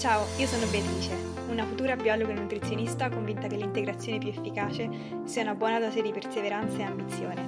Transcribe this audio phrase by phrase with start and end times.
[0.00, 1.14] Ciao, io sono Beatrice,
[1.50, 4.88] una futura biologa e nutrizionista convinta che l'integrazione più efficace
[5.24, 7.46] sia una buona dose di perseveranza e ambizione.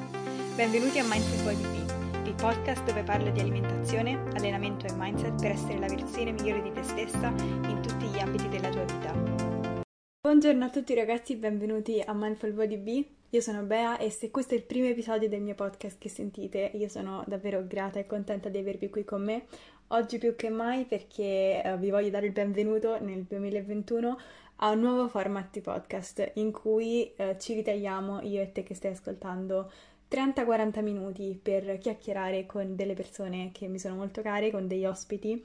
[0.55, 5.53] Benvenuti a Mindful Body B, il podcast dove parlo di alimentazione, allenamento e mindset per
[5.53, 9.81] essere la versione migliore di te stessa in tutti gli ambiti della tua vita.
[10.21, 13.07] Buongiorno a tutti ragazzi, benvenuti a Mindful Body B.
[13.31, 16.71] Io sono Bea e se questo è il primo episodio del mio podcast che sentite,
[16.75, 19.47] io sono davvero grata e contenta di avervi qui con me
[19.93, 24.19] oggi più che mai perché eh, vi voglio dare il benvenuto nel 2021
[24.57, 28.75] a un nuovo format di podcast in cui eh, ci ritagliamo io e te che
[28.75, 29.71] stai ascoltando
[30.11, 35.43] 30-40 minuti per chiacchierare con delle persone che mi sono molto care, con degli ospiti.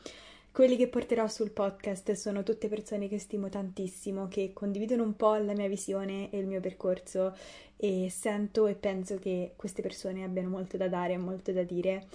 [0.52, 5.35] Quelli che porterò sul podcast sono tutte persone che stimo tantissimo, che condividono un po'
[5.35, 7.35] la mia visione e il mio percorso
[7.76, 12.07] e sento e penso che queste persone abbiano molto da dare e molto da dire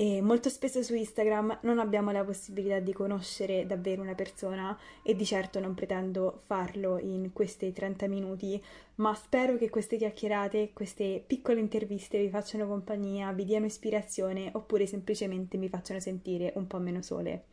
[0.00, 5.16] e molto spesso su Instagram non abbiamo la possibilità di conoscere davvero una persona e
[5.16, 8.62] di certo non pretendo farlo in questi 30 minuti,
[8.96, 14.86] ma spero che queste chiacchierate, queste piccole interviste vi facciano compagnia, vi diano ispirazione oppure
[14.86, 17.46] semplicemente mi facciano sentire un po' meno sole.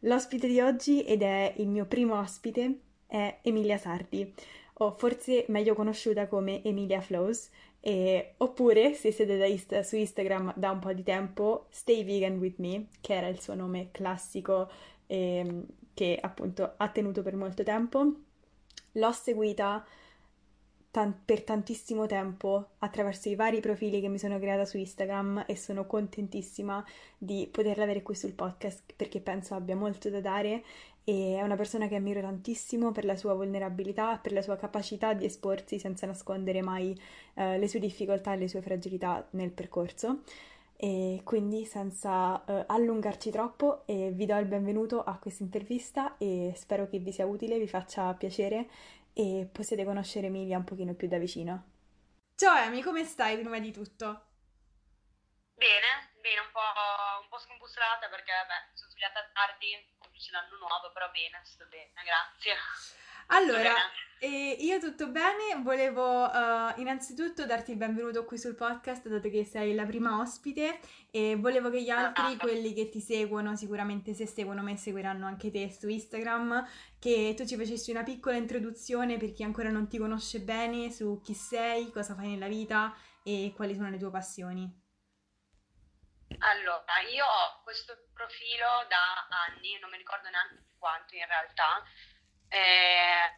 [0.00, 4.34] L'ospite di oggi, ed è il mio primo ospite, è Emilia Sardi,
[4.78, 7.50] o forse meglio conosciuta come Emilia Flows,
[7.84, 12.58] e, oppure, se siete ist- su Instagram da un po' di tempo, Stay Vegan With
[12.58, 14.70] Me, che era il suo nome classico
[15.08, 18.12] ehm, che appunto ha tenuto per molto tempo.
[18.92, 19.84] L'ho seguita
[20.92, 25.56] tan- per tantissimo tempo attraverso i vari profili che mi sono creata su Instagram e
[25.56, 26.84] sono contentissima
[27.18, 30.62] di poterla avere qui sul podcast perché penso abbia molto da dare
[31.04, 35.12] e è una persona che ammiro tantissimo per la sua vulnerabilità, per la sua capacità
[35.14, 36.98] di esporsi senza nascondere mai
[37.34, 40.22] eh, le sue difficoltà e le sue fragilità nel percorso.
[40.76, 46.52] E quindi senza eh, allungarci troppo eh, vi do il benvenuto a questa intervista e
[46.56, 48.68] spero che vi sia utile, vi faccia piacere
[49.12, 51.70] e possiate conoscere Emilia un pochino più da vicino.
[52.34, 54.26] Ciao Amy, come stai prima di tutto?
[55.54, 59.78] Bene, bene, un po', un po scombussolata perché beh, sono svegliata tardi,
[60.12, 62.54] complice l'anno nuovo, però bene, sto bene, grazie.
[63.28, 63.72] Allora,
[64.18, 69.44] eh, io tutto bene, volevo uh, innanzitutto darti il benvenuto qui sul podcast, dato che
[69.44, 70.80] sei la prima ospite,
[71.10, 72.36] e volevo che gli altri, ah.
[72.36, 76.68] quelli che ti seguono, sicuramente se seguono me seguiranno anche te su Instagram,
[76.98, 81.20] che tu ci facessi una piccola introduzione per chi ancora non ti conosce bene su
[81.22, 84.81] chi sei, cosa fai nella vita e quali sono le tue passioni.
[86.38, 91.82] Allora, io ho questo profilo da anni, non mi ricordo neanche quanto in realtà.
[92.48, 93.32] Eh,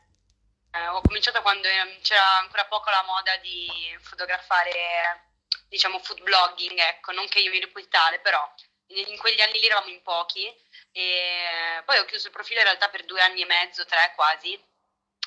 [0.70, 5.30] eh, ho cominciato quando ehm, c'era ancora poco la moda di fotografare,
[5.68, 8.52] diciamo, food blogging, ecco, non che io mi reputi tale, però
[8.88, 10.46] in quegli anni lì eravamo in pochi
[10.92, 14.60] e poi ho chiuso il profilo in realtà per due anni e mezzo, tre quasi,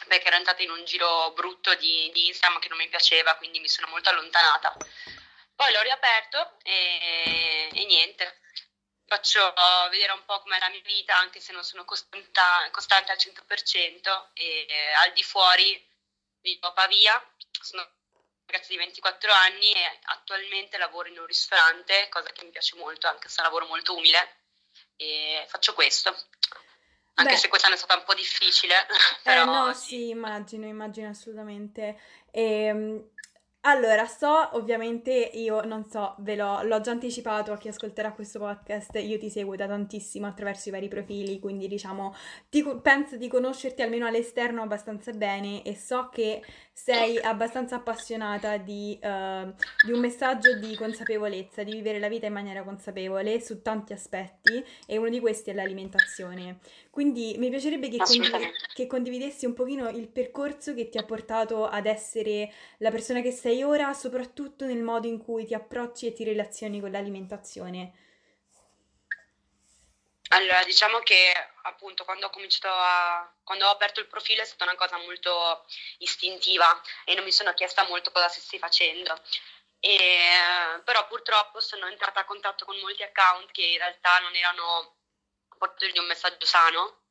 [0.08, 3.60] perché ero entrata in un giro brutto di, di Instagram che non mi piaceva, quindi
[3.60, 4.78] mi sono molto allontanata.
[5.58, 8.42] Poi l'ho riaperto e, e niente,
[9.08, 9.42] faccio
[9.90, 14.30] vedere un po' com'è la mia vita, anche se non sono costanta, costante al 100%,
[14.34, 15.84] e eh, al di fuori
[16.42, 17.20] vivo a Pavia,
[17.60, 17.92] sono una
[18.46, 23.08] ragazza di 24 anni e attualmente lavoro in un ristorante, cosa che mi piace molto,
[23.08, 24.42] anche se lavoro molto umile,
[24.96, 26.16] e faccio questo.
[27.16, 28.76] Anche Beh, se quest'anno è stata un po' difficile.
[29.24, 32.00] Però, eh no, sì, immagino, immagino assolutamente.
[32.30, 33.10] E, ehm,
[33.68, 38.40] allora, so, ovviamente io non so, ve l'ho, l'ho già anticipato a chi ascolterà questo
[38.40, 42.16] podcast, io ti seguo da tantissimo attraverso i vari profili, quindi diciamo,
[42.50, 46.42] ti, penso di conoscerti almeno all'esterno abbastanza bene e so che
[46.80, 49.52] sei abbastanza appassionata di, uh,
[49.84, 54.64] di un messaggio di consapevolezza, di vivere la vita in maniera consapevole su tanti aspetti
[54.86, 56.60] e uno di questi è l'alimentazione.
[56.92, 61.66] Quindi mi piacerebbe che, condiv- che condividessi un pochino il percorso che ti ha portato
[61.66, 66.14] ad essere la persona che sei ora, soprattutto nel modo in cui ti approcci e
[66.14, 67.92] ti relazioni con l'alimentazione.
[70.30, 71.32] Allora, diciamo che
[71.64, 75.66] appunto quando ho cominciato a quando ho aperto il profilo è stata una cosa molto
[76.00, 79.22] istintiva e non mi sono chiesta molto cosa stessi facendo.
[79.80, 84.98] E, però purtroppo sono entrata a contatto con molti account che in realtà non erano
[85.58, 87.04] portatori di un messaggio sano,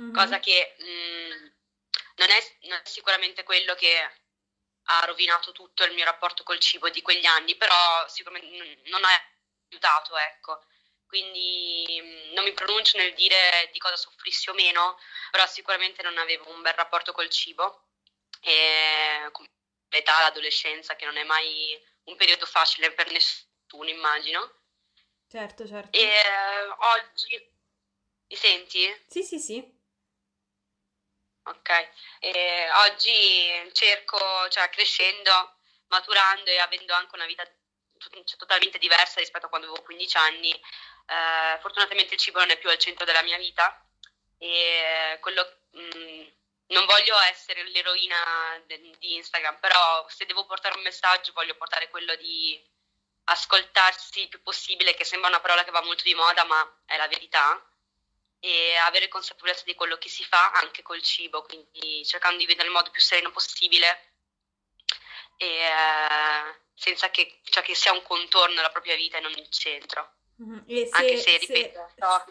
[0.00, 0.12] mm-hmm.
[0.12, 1.46] cosa che mh, mm,
[2.16, 4.12] non, è, non è sicuramente quello che
[4.84, 9.10] ha rovinato tutto il mio rapporto col cibo di quegli anni, però sicuramente non ha
[9.70, 10.64] aiutato, ecco.
[11.10, 14.96] Quindi mm, non mi pronuncio nel dire di cosa soffrissi o meno,
[15.32, 17.88] però sicuramente non avevo un bel rapporto col cibo.
[18.40, 19.44] E con
[19.88, 24.54] l'età, l'adolescenza, che non è mai un periodo facile per nessuno, immagino.
[25.28, 25.98] Certo, certo.
[25.98, 27.50] E eh, oggi
[28.28, 29.04] Mi senti?
[29.08, 29.78] Sì, sì, sì.
[31.42, 31.70] Ok,
[32.20, 34.18] e oggi cerco,
[34.50, 35.56] cioè crescendo,
[35.88, 37.42] maturando e avendo anche una vita
[38.00, 42.58] cioè, totalmente diversa rispetto a quando avevo 15 anni, eh, fortunatamente il cibo non è
[42.58, 43.84] più al centro della mia vita
[44.38, 46.26] e quello, mh, mm,
[46.68, 51.88] non voglio essere l'eroina de- di Instagram, però se devo portare un messaggio voglio portare
[51.90, 52.60] quello di
[53.24, 56.96] ascoltarsi il più possibile, che sembra una parola che va molto di moda, ma è
[56.96, 57.64] la verità
[58.40, 62.64] e avere consapevolezza di quello che si fa anche col cibo, quindi cercando di vivere
[62.64, 64.09] nel modo più sereno possibile
[65.40, 69.48] e eh, senza che, cioè, che, sia un contorno alla propria vita e non il
[69.48, 70.16] centro.
[70.42, 70.66] Mm-hmm.
[70.66, 72.00] Se, anche se, ripeto, se...
[72.00, 72.24] No,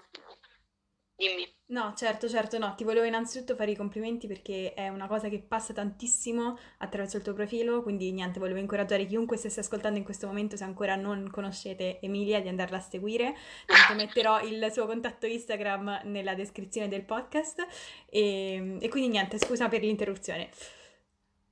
[1.20, 1.46] Dimmi.
[1.66, 5.40] No, certo, certo, no, ti volevo innanzitutto fare i complimenti perché è una cosa che
[5.40, 10.28] passa tantissimo attraverso il tuo profilo, quindi niente, volevo incoraggiare chiunque stesse ascoltando in questo
[10.28, 13.36] momento, se ancora non conoscete Emilia, di andarla a seguire.
[13.66, 17.68] Tanto metterò il suo contatto Instagram nella descrizione del podcast
[18.10, 20.50] e, e quindi niente, scusa per l'interruzione.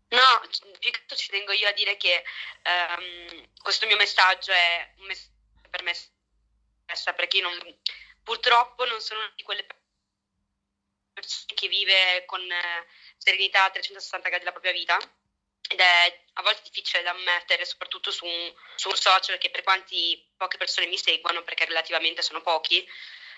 [0.10, 0.42] No,
[0.80, 2.24] più che ci tengo io a dire che
[2.64, 5.36] um, questo mio messaggio è un messaggio
[5.70, 7.58] per me stessa, perché non
[8.28, 9.66] Purtroppo non sono una di quelle
[11.14, 14.98] persone che vive con eh, serenità a 360 gradi la propria vita
[15.70, 19.64] ed è a volte difficile da ammettere, soprattutto su un, su un social che per
[19.64, 22.86] quanti poche persone mi seguono, perché relativamente sono pochi,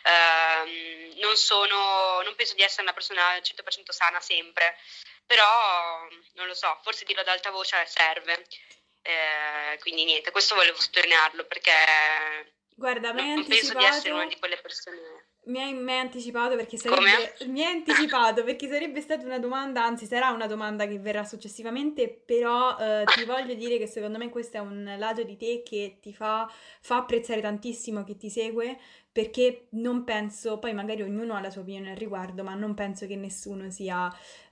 [0.01, 4.75] ehm, non, sono, non penso di essere una persona 100% sana sempre,
[5.29, 8.47] però non lo so, forse dirlo ad alta voce serve.
[9.03, 11.71] Eh, quindi niente, questo volevo sottolinearlo perché
[12.73, 13.73] Guarda, mi hai anticipato...
[13.73, 14.97] penso di essere una di quelle persone.
[15.45, 17.35] Mi hai, mi hai anticipato perché sarebbe...
[17.37, 17.51] Come?
[17.51, 22.09] Mi hai anticipato perché sarebbe stata una domanda, anzi sarà una domanda che verrà successivamente,
[22.09, 25.99] però eh, ti voglio dire che secondo me questo è un lato di te che
[26.01, 26.51] ti fa,
[26.81, 28.79] fa apprezzare tantissimo chi ti segue,
[29.11, 33.07] perché non penso, poi magari ognuno ha la sua opinione al riguardo, ma non penso
[33.07, 34.09] che nessuno sia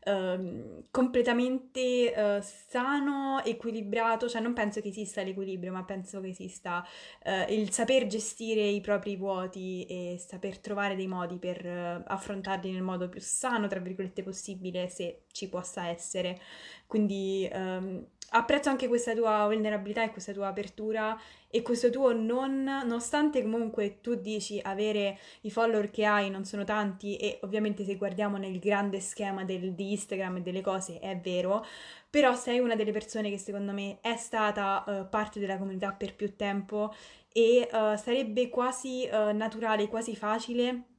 [0.08, 6.86] uh, completamente uh, sano, equilibrato, cioè non penso che esista l'equilibrio, ma penso che esista
[7.26, 12.72] uh, il saper gestire i propri vuoti e saper trovare dei modi per eh, affrontarli
[12.72, 16.40] nel modo più sano, tra virgolette, possibile, se ci possa essere.
[16.88, 21.18] Quindi um, apprezzo anche questa tua vulnerabilità e questa tua apertura
[21.50, 26.66] e questo tuo non, nonostante comunque tu dici avere i follower che hai non sono
[26.66, 31.18] tanti e ovviamente se guardiamo nel grande schema del, di Instagram e delle cose è
[31.18, 31.66] vero,
[32.10, 36.16] però sei una delle persone che secondo me è stata uh, parte della comunità per
[36.16, 36.94] più tempo
[37.32, 40.96] e uh, sarebbe quasi uh, naturale, quasi facile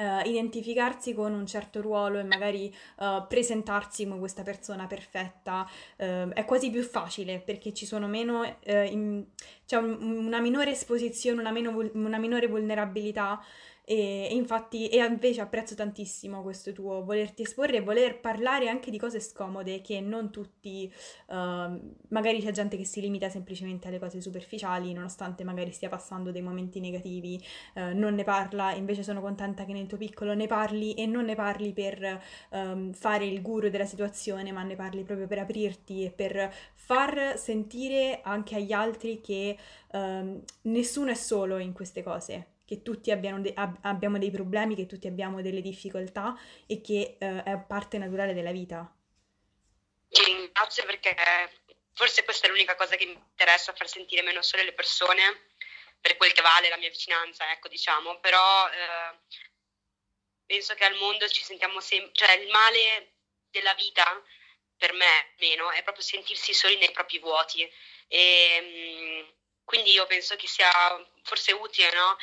[0.00, 6.30] uh, identificarsi con un certo ruolo e magari uh, presentarsi come questa persona perfetta uh,
[6.30, 9.24] è quasi più facile perché ci sono meno, in,
[9.66, 13.40] c'è un, una minore esposizione, una, meno, una minore vulnerabilità
[13.90, 18.98] e, infatti, e invece apprezzo tantissimo questo tuo volerti esporre e voler parlare anche di
[19.00, 20.88] cose scomode che non tutti,
[21.26, 21.34] uh,
[22.10, 26.40] magari c'è gente che si limita semplicemente alle cose superficiali, nonostante magari stia passando dei
[26.40, 27.44] momenti negativi,
[27.74, 31.24] uh, non ne parla, invece sono contenta che nel tuo piccolo ne parli e non
[31.24, 36.04] ne parli per um, fare il guru della situazione, ma ne parli proprio per aprirti
[36.04, 39.58] e per far sentire anche agli altri che
[39.94, 44.86] um, nessuno è solo in queste cose che tutti de- ab- abbiamo dei problemi, che
[44.86, 46.38] tutti abbiamo delle difficoltà
[46.68, 48.88] e che eh, è parte naturale della vita.
[50.08, 51.16] Ti ringrazio perché
[51.94, 55.48] forse questa è l'unica cosa che mi interessa, far sentire meno sole le persone,
[56.00, 59.18] per quel che vale la mia vicinanza, ecco, diciamo, però eh,
[60.46, 63.14] penso che al mondo ci sentiamo sempre, cioè il male
[63.50, 64.04] della vita,
[64.76, 67.68] per me meno, è proprio sentirsi soli nei propri vuoti.
[68.06, 69.32] E, mh,
[69.64, 70.70] quindi io penso che sia
[71.24, 72.16] forse utile, no?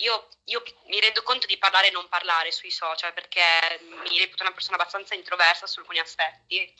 [0.00, 3.42] Io, io, mi rendo conto di parlare e non parlare sui social perché
[3.80, 6.74] mi reputo una persona abbastanza introversa su alcuni aspetti.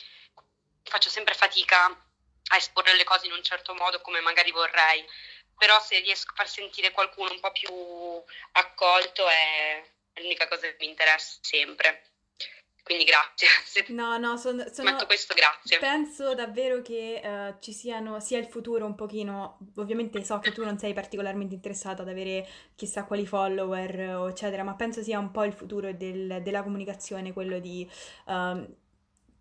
[0.82, 5.04] Faccio sempre fatica a esporre le cose in un certo modo come magari vorrei,
[5.56, 7.70] però se riesco a far sentire qualcuno un po' più
[8.52, 9.84] accolto è,
[10.14, 12.09] l'unica cosa che mi interessa sempre.
[12.90, 13.48] Quindi grazie.
[13.94, 14.90] No, no, sono, sono...
[14.90, 15.78] Metto questo grazie.
[15.78, 20.64] Penso davvero che uh, ci siano, sia il futuro un pochino, ovviamente so che tu
[20.64, 25.44] non sei particolarmente interessato ad avere chissà quali follower, eccetera, ma penso sia un po'
[25.44, 27.88] il futuro del, della comunicazione, quello di...
[28.26, 28.78] Uh,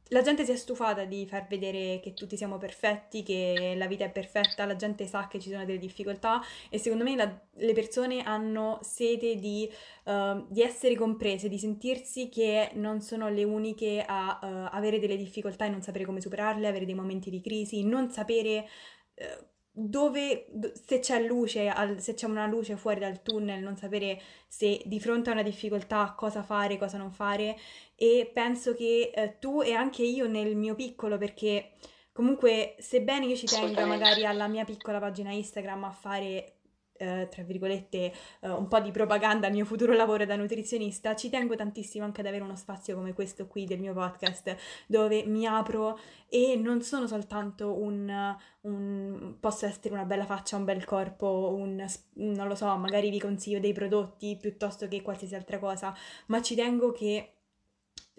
[0.10, 4.06] la gente si è stufata di far vedere che tutti siamo perfetti, che la vita
[4.06, 7.74] è perfetta, la gente sa che ci sono delle difficoltà e secondo me la, le
[7.74, 9.70] persone hanno sete di,
[10.06, 15.18] uh, di, essere comprese, di sentirsi che non sono le uniche a uh, avere delle
[15.18, 18.68] difficoltà e non sapere come superarle, avere dei momenti di crisi, non sapere...
[19.16, 19.48] Uh,
[19.80, 20.48] dove,
[20.86, 25.30] se c'è luce, se c'è una luce fuori dal tunnel, non sapere se di fronte
[25.30, 27.58] a una difficoltà cosa fare, cosa non fare.
[27.96, 31.72] E penso che eh, tu e anche io nel mio piccolo perché
[32.12, 36.59] comunque sebbene io ci tenga magari alla mia piccola pagina Instagram a fare
[37.00, 41.30] eh, tra virgolette, eh, un po' di propaganda al mio futuro lavoro da nutrizionista, ci
[41.30, 45.46] tengo tantissimo anche ad avere uno spazio come questo qui del mio podcast, dove mi
[45.46, 51.56] apro e non sono soltanto un, un posso essere una bella faccia, un bel corpo,
[51.56, 55.96] un, non lo so, magari vi consiglio dei prodotti piuttosto che qualsiasi altra cosa,
[56.28, 57.36] ma ci tengo che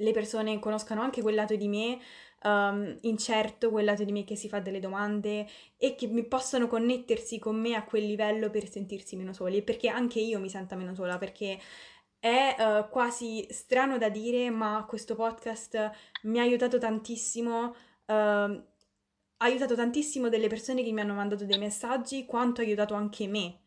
[0.01, 1.99] le persone conoscano anche quel lato di me
[2.43, 6.67] um, incerto, quel lato di me che si fa delle domande e che mi possono
[6.67, 10.49] connettersi con me a quel livello per sentirsi meno soli e perché anche io mi
[10.49, 11.59] senta meno sola perché
[12.19, 15.91] è uh, quasi strano da dire, ma questo podcast
[16.23, 17.75] mi ha aiutato tantissimo.
[18.05, 18.69] Uh,
[19.43, 23.27] ha aiutato tantissimo delle persone che mi hanno mandato dei messaggi, quanto ha aiutato anche
[23.27, 23.61] me.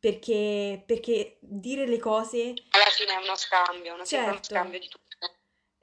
[0.00, 2.54] Perché, perché dire le cose.
[2.70, 4.30] Alla fine è uno scambio, uno, certo.
[4.30, 5.05] uno scambio di tutto.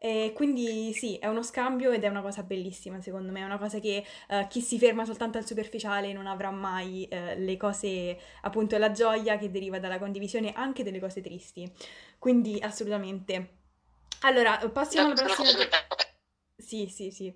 [0.06, 3.58] E quindi sì, è uno scambio ed è una cosa bellissima secondo me, è una
[3.58, 8.20] cosa che uh, chi si ferma soltanto al superficiale non avrà mai uh, le cose,
[8.42, 11.72] appunto la gioia che deriva dalla condivisione anche delle cose tristi.
[12.20, 13.52] Quindi assolutamente.
[14.24, 15.64] Allora, passiamo alla prossima...
[16.58, 17.34] Sì, sì, sì.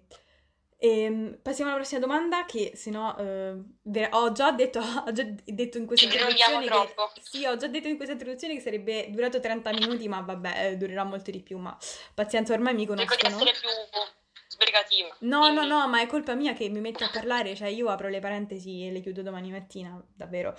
[0.79, 5.24] E, ehm, passiamo alla prossima domanda che se no eh, ho già detto, ho già
[5.43, 9.39] detto in questa introduzione che, sì, ho già detto in questa introduzione che sarebbe durato
[9.39, 11.75] 30 minuti, ma vabbè, eh, durerà molto di più, ma
[12.13, 13.17] pazienza, ormai mi conoscono.
[13.17, 14.00] Dico di essere più
[14.48, 15.15] sbrigativa.
[15.19, 15.67] No, quindi...
[15.67, 18.19] no, no, ma è colpa mia che mi metto a parlare, cioè io apro le
[18.19, 20.55] parentesi e le chiudo domani mattina, davvero.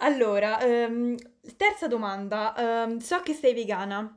[0.00, 1.16] Allora, um,
[1.56, 2.54] terza domanda,
[2.86, 4.16] um, so che sei vegana.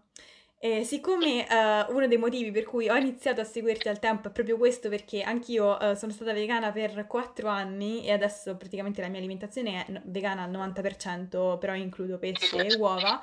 [0.63, 4.31] E siccome uh, uno dei motivi per cui ho iniziato a seguirti al tempo è
[4.31, 9.07] proprio questo, perché anch'io uh, sono stata vegana per 4 anni e adesso praticamente la
[9.07, 13.19] mia alimentazione è vegana al 90%, però includo pesce e uova.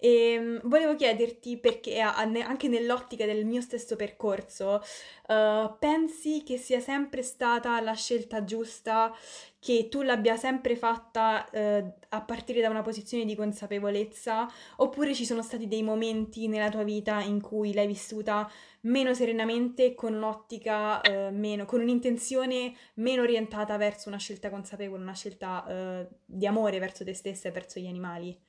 [0.00, 4.80] E um, volevo chiederti perché anche nell'ottica del mio stesso percorso,
[5.26, 9.12] uh, pensi che sia sempre stata la scelta giusta
[9.58, 15.26] che tu l'abbia sempre fatta uh, a partire da una posizione di consapevolezza, oppure ci
[15.26, 18.48] sono stati dei momenti nella tua vita in cui l'hai vissuta
[18.82, 25.14] meno serenamente, con un'ottica uh, meno, con un'intenzione meno orientata verso una scelta consapevole, una
[25.14, 28.46] scelta di amore verso te stessa e verso gli animali?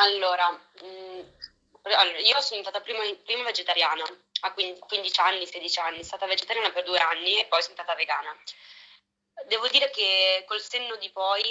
[0.00, 1.20] Allora, mh, mm,
[2.24, 4.04] io sono stata prima, prima vegetariana
[4.42, 7.94] a 15 anni, 16 anni, sono stata vegetariana per due anni e poi sono stata
[7.94, 8.36] vegana.
[9.46, 11.42] Devo dire che col senno di poi,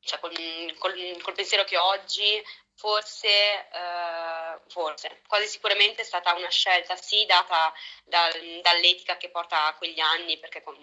[0.00, 0.32] cioè col,
[0.78, 2.42] col, col pensiero che ho oggi,
[2.74, 7.72] forse, eh, forse, quasi sicuramente è stata una scelta, sì, data
[8.04, 8.28] da,
[8.62, 10.74] dall'etica che porta a quegli anni, perché con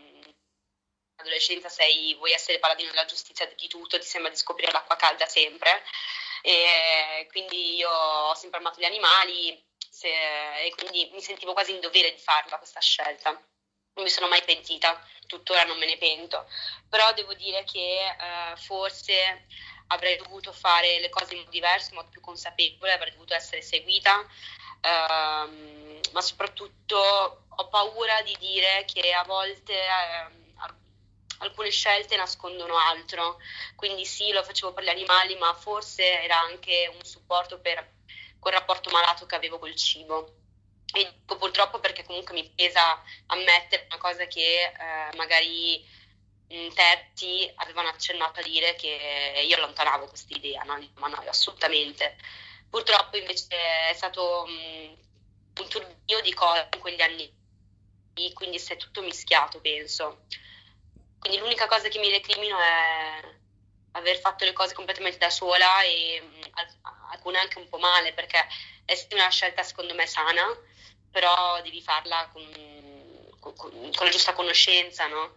[1.17, 5.25] l'adolescenza sei, vuoi essere paladino della giustizia di tutto, ti sembra di scoprire l'acqua calda
[5.25, 5.83] sempre
[6.41, 10.09] e quindi io ho sempre amato gli animali se,
[10.63, 13.31] e quindi mi sentivo quasi in dovere di farla questa scelta.
[13.31, 16.47] Non mi sono mai pentita, tuttora non me ne pento,
[16.87, 19.47] però devo dire che eh, forse
[19.87, 23.61] avrei dovuto fare le cose in modo diverso, in modo più consapevole, avrei dovuto essere
[23.61, 24.23] seguita,
[24.81, 29.73] ehm, ma soprattutto ho paura di dire che a volte...
[29.73, 30.45] Eh,
[31.39, 33.37] alcune scelte nascondono altro,
[33.75, 37.95] quindi sì, lo facevo per gli animali, ma forse era anche un supporto per
[38.39, 40.35] quel rapporto malato che avevo col cibo.
[40.93, 45.85] E dico purtroppo perché comunque mi pesa ammettere una cosa che eh, magari
[46.73, 50.79] terzi avevano accennato a dire che io allontanavo questa idea, no?
[50.95, 52.17] ma no, assolutamente.
[52.69, 53.47] Purtroppo invece
[53.89, 54.97] è stato um,
[55.59, 57.33] un turbio di cose in quegli anni,
[58.33, 60.25] quindi si è tutto mischiato, penso.
[61.27, 63.21] Quindi l'unica cosa che mi recrimino è
[63.91, 66.23] aver fatto le cose completamente da sola e
[67.11, 68.47] alcune anche un po' male perché
[68.85, 70.43] è una scelta secondo me sana,
[71.11, 72.49] però devi farla con,
[73.41, 75.35] con, con la giusta conoscenza, no?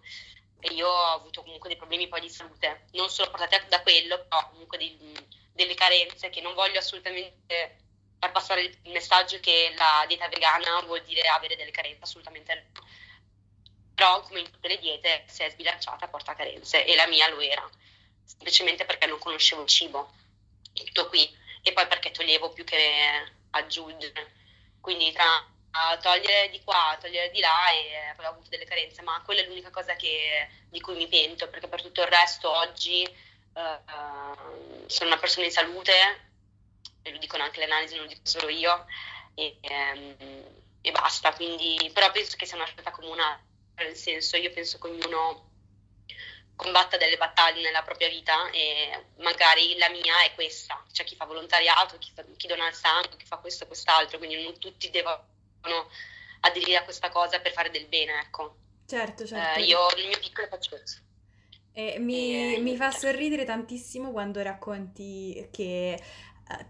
[0.60, 4.24] E io ho avuto comunque dei problemi poi di salute, non solo portati da quello,
[4.28, 4.96] però comunque dei,
[5.52, 7.78] delle carenze che non voglio assolutamente
[8.20, 12.80] far passare il messaggio che la dieta vegana vuol dire avere delle carenze, assolutamente no
[14.00, 16.86] però come in tutte le diete se è sbilanciata porta carenze.
[16.86, 17.68] E la mia lo era,
[18.24, 20.10] semplicemente perché non conoscevo il cibo,
[20.72, 21.30] tutto qui,
[21.62, 22.80] e poi perché toglievo più che
[23.50, 24.32] aggiungere,
[24.80, 25.46] quindi tra
[26.00, 29.46] togliere di qua, togliere di là e poi ho avuto delle carenze, ma quella è
[29.46, 33.06] l'unica cosa che, di cui mi pento, perché per tutto il resto oggi
[33.52, 35.92] uh, sono una persona in salute,
[37.02, 38.86] e lo dicono anche le analisi, non lo dico solo io,
[39.34, 40.16] e, um,
[40.80, 43.48] e basta, quindi, però penso che sia una scelta comune
[43.84, 45.48] nel senso io penso che ognuno
[46.60, 51.24] combatta delle battaglie nella propria vita e magari la mia è questa, c'è chi fa
[51.24, 54.90] volontariato, chi, fa, chi dona il sangue, chi fa questo e quest'altro, quindi non tutti
[54.90, 55.88] devono
[56.40, 58.56] aderire a questa cosa per fare del bene, ecco.
[58.86, 59.58] Certo, certo.
[59.58, 61.00] Eh, io nel mio piccolo faccio questo.
[61.72, 65.98] E mi, e, mi fa sorridere tantissimo quando racconti che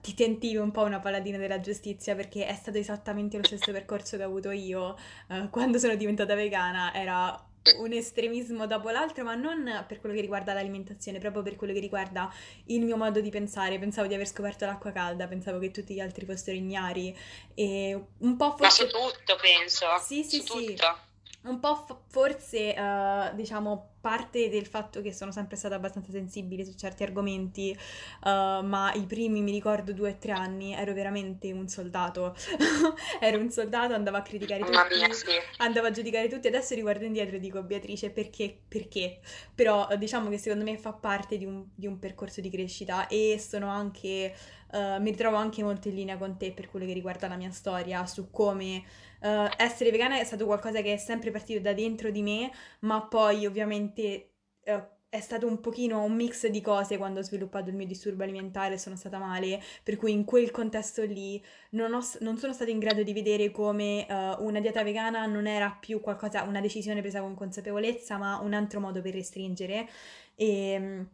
[0.00, 4.16] ti sentivi un po' una paladina della giustizia perché è stato esattamente lo stesso percorso
[4.16, 4.96] che ho avuto io
[5.28, 6.92] uh, quando sono diventata vegana.
[6.94, 7.44] Era
[7.78, 11.80] un estremismo dopo l'altro, ma non per quello che riguarda l'alimentazione, proprio per quello che
[11.80, 12.32] riguarda
[12.66, 13.78] il mio modo di pensare.
[13.78, 17.16] Pensavo di aver scoperto l'acqua calda, pensavo che tutti gli altri fossero ignari
[17.54, 18.84] e un po' forse...
[18.84, 19.86] Ma su tutto, penso.
[20.02, 20.66] Sì, sì, su sì.
[20.66, 21.08] Tutto
[21.42, 26.74] un po' forse, uh, diciamo, parte del fatto che sono sempre stata abbastanza sensibile su
[26.74, 27.76] certi argomenti,
[28.24, 32.34] uh, ma i primi, mi ricordo, due o tre anni, ero veramente un soldato.
[33.20, 35.26] ero un soldato, andavo a criticare tutti, mia, sì.
[35.58, 36.46] andavo a giudicare tutti.
[36.46, 38.56] Adesso riguardo indietro e dico, Beatrice, perché?
[38.66, 39.20] Perché?
[39.54, 43.38] Però diciamo che secondo me fa parte di un, di un percorso di crescita e
[43.38, 44.34] sono anche...
[44.72, 47.50] Uh, mi ritrovo anche molto in linea con te per quello che riguarda la mia
[47.50, 48.84] storia, su come
[49.20, 53.02] uh, essere vegana è stato qualcosa che è sempre partito da dentro di me, ma
[53.02, 57.74] poi ovviamente uh, è stato un pochino un mix di cose quando ho sviluppato il
[57.74, 62.38] mio disturbo alimentare, sono stata male, per cui in quel contesto lì non, ho, non
[62.38, 66.44] sono stata in grado di vedere come uh, una dieta vegana non era più qualcosa,
[66.44, 69.88] una decisione presa con consapevolezza, ma un altro modo per restringere.
[70.36, 71.08] E ehm,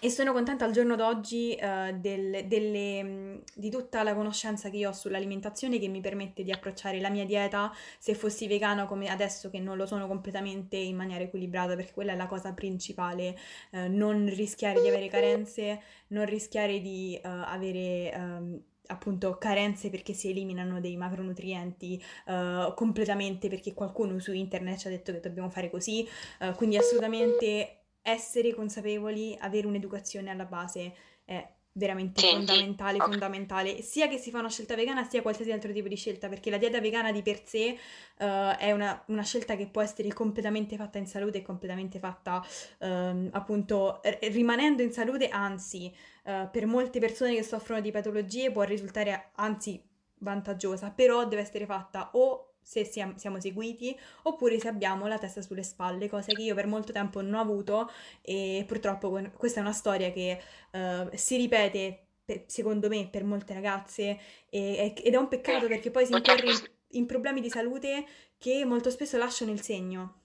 [0.00, 4.90] e sono contenta al giorno d'oggi uh, del, delle, di tutta la conoscenza che io
[4.90, 7.72] ho sull'alimentazione che mi permette di approcciare la mia dieta.
[7.98, 12.12] Se fossi vegana come adesso che non lo sono completamente in maniera equilibrata perché quella
[12.12, 13.36] è la cosa principale,
[13.72, 18.12] uh, non rischiare di avere carenze, non rischiare di uh, avere...
[18.16, 24.86] Um, appunto carenze perché si eliminano dei macronutrienti uh, completamente perché qualcuno su internet ci
[24.86, 26.08] ha detto che dobbiamo fare così,
[26.40, 27.77] uh, quindi assolutamente
[28.10, 31.46] essere consapevoli, avere un'educazione alla base è
[31.78, 33.08] veramente Senti, fondamentale, okay.
[33.08, 36.50] fondamentale, sia che si fa una scelta vegana sia qualsiasi altro tipo di scelta, perché
[36.50, 37.78] la dieta vegana di per sé
[38.18, 38.24] uh,
[38.58, 42.44] è una, una, scelta che può essere completamente fatta in salute e completamente fatta
[42.80, 48.50] um, appunto r- rimanendo in salute, anzi uh, per molte persone che soffrono di patologie
[48.50, 49.80] può risultare anzi
[50.18, 55.62] vantaggiosa, però deve essere fatta o se siamo, seguiti oppure se abbiamo la testa sulle
[55.62, 59.72] spalle, cosa che io per molto tempo non ho avuto e purtroppo questa è una
[59.72, 65.28] storia che uh, si ripete per, secondo me per molte ragazze e, ed è un
[65.28, 69.62] peccato perché poi si incorre in, in problemi di salute che molto spesso lasciano il
[69.62, 70.20] segno.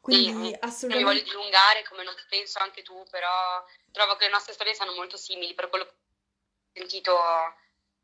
[0.00, 0.96] Quindi sì, assolutamente...
[0.96, 4.94] Mi voglio dilungare, come non penso anche tu, però trovo che le nostre storie siano
[4.94, 5.94] molto simili per quello che ho
[6.72, 7.16] sentito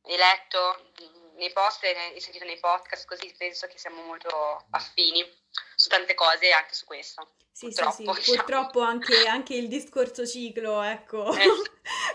[0.04, 0.92] e letto
[1.38, 4.28] nei post e sentito nei podcast, così penso che siamo molto
[4.70, 5.24] affini
[5.74, 7.30] su tante cose anche su questo.
[7.52, 8.30] Sì, purtroppo, sì, sì.
[8.30, 8.36] Diciamo.
[8.36, 11.46] purtroppo anche, anche, il discorso ciclo, ecco, eh.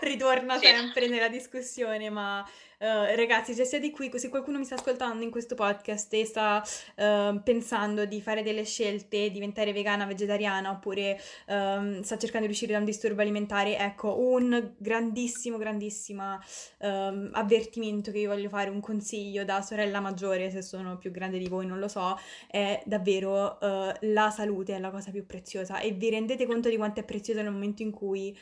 [0.06, 0.66] ritorna sì.
[0.66, 2.48] sempre nella discussione, ma
[2.84, 6.62] Uh, ragazzi, se siete qui, se qualcuno mi sta ascoltando in questo podcast e sta
[6.96, 12.72] uh, pensando di fare delle scelte, diventare vegana, vegetariana, oppure um, sta cercando di uscire
[12.72, 16.38] da un disturbo alimentare, ecco, un grandissimo, grandissimo
[16.80, 21.38] um, avvertimento che vi voglio fare, un consiglio da sorella maggiore, se sono più grande
[21.38, 25.80] di voi, non lo so, è davvero uh, la salute è la cosa più preziosa.
[25.80, 28.36] E vi rendete conto di quanto è preziosa nel momento in cui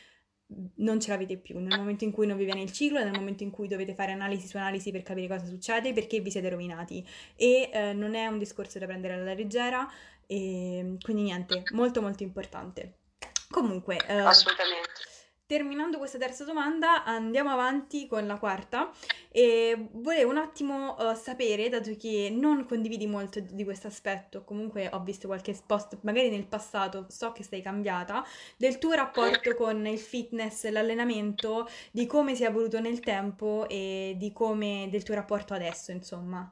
[0.76, 3.42] non ce l'avete più, nel momento in cui non vi viene il ciclo, nel momento
[3.42, 7.06] in cui dovete fare analisi su analisi per capire cosa succede, perché vi siete rovinati.
[7.36, 9.88] E eh, non è un discorso da prendere alla leggera,
[10.26, 12.98] e quindi niente, molto molto importante.
[13.50, 15.12] Comunque, eh, assolutamente.
[15.52, 18.90] Terminando questa terza domanda, andiamo avanti con la quarta
[19.30, 24.88] e volevo un attimo uh, sapere, dato che non condividi molto di questo aspetto, comunque
[24.90, 29.86] ho visto qualche post, magari nel passato, so che sei cambiata, del tuo rapporto con
[29.86, 35.16] il fitness, l'allenamento, di come si è evoluto nel tempo e di come del tuo
[35.16, 36.50] rapporto adesso, insomma.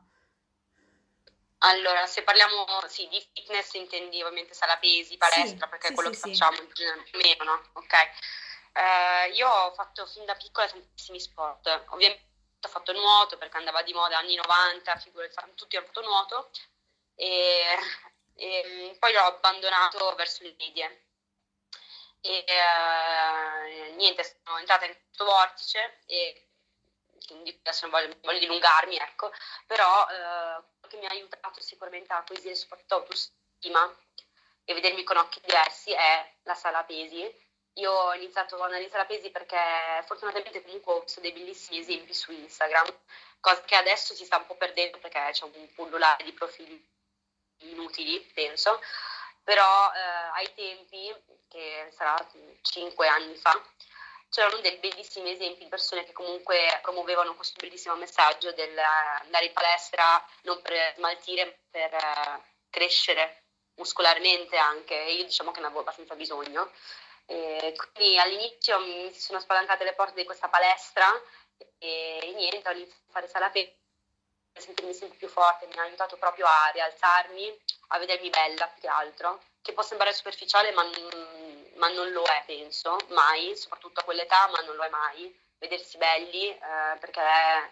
[1.61, 5.95] Allora, se parliamo sì, di fitness, intendi ovviamente sala pesi, palestra, sì, perché sì, è
[5.95, 7.63] quello che facciamo o meno, no?
[7.73, 7.95] Ok.
[8.73, 12.29] Eh, io ho fatto fin da piccola tantissimi sport, ovviamente
[12.63, 16.51] ho fatto nuoto perché andava di moda anni 90, figurati, tutti hanno fatto nuoto.
[17.15, 17.77] E,
[18.35, 21.05] e poi l'ho abbandonato verso le medie.
[22.21, 26.49] E eh, niente, sono entrata in questo vortice e
[27.27, 29.33] quindi adesso non voglio, voglio dilungarmi, ecco,
[29.67, 33.97] però eh, che mi ha aiutato sicuramente a acquisire soprattutto autostima
[34.65, 37.49] e vedermi con occhi diversi è la sala pesi
[37.81, 39.57] io ho iniziato a analizzare la pesi perché
[40.07, 42.87] fortunatamente comunque ho visto dei bellissimi esempi su Instagram,
[43.41, 46.89] cosa che adesso si sta un po' perdendo perché c'è un pullulare di profili
[47.63, 48.81] inutili, penso,
[49.43, 51.15] però eh, ai tempi,
[51.49, 52.15] che sarà
[52.63, 53.61] cinque anni fa,
[54.31, 59.53] c'erano dei bellissimi esempi di persone che comunque promuovevano questo bellissimo messaggio del andare in
[59.53, 63.43] palestra non per smaltire, ma per uh, crescere
[63.75, 64.95] muscolarmente anche.
[64.95, 66.71] E io diciamo che ne avevo abbastanza bisogno.
[67.31, 71.07] E quindi all'inizio mi sono spalancate le porte di questa palestra
[71.79, 73.73] e niente, ho iniziato a fare sala per
[74.53, 77.57] sentirmi sempre più forte, mi ha aiutato proprio a rialzarmi,
[77.89, 80.83] a vedermi bella più che altro, che può sembrare superficiale ma
[81.77, 85.99] ma non lo è, penso, mai, soprattutto a quell'età, ma non lo è mai, vedersi
[85.99, 87.71] belli, eh, perché è,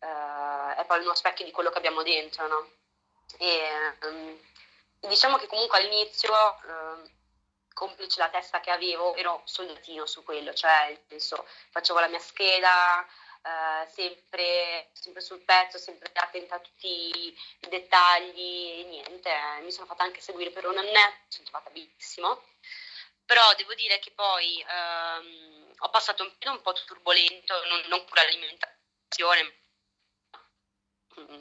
[0.00, 2.70] eh, è, poi uno specchio di quello che abbiamo dentro, no?
[3.38, 4.38] E, um,
[4.98, 7.14] diciamo che comunque all'inizio, eh,
[7.76, 13.06] complice la testa che avevo, ero soldatino su quello, cioè penso, facevo la mia scheda,
[13.46, 17.36] Uh, sempre, sempre, sul pezzo, sempre attenta a tutti i
[17.68, 19.30] dettagli e niente,
[19.62, 22.42] mi sono fatta anche seguire per un annetto, sono trovata benissimo.
[23.24, 28.00] Però devo dire che poi ehm, ho passato un periodo un po' turbolento, non, non
[28.00, 29.65] con l'alimentazione,